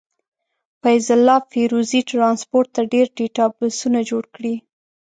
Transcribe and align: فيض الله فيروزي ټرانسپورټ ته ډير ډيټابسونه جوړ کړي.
فيض 0.81 1.05
الله 1.17 1.37
فيروزي 1.51 1.99
ټرانسپورټ 2.11 2.67
ته 2.75 2.81
ډير 2.91 3.07
ډيټابسونه 3.17 3.99
جوړ 4.09 4.23
کړي. 4.35 4.55